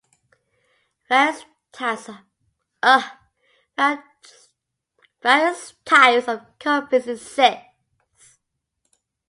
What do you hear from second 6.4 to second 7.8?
copings exist.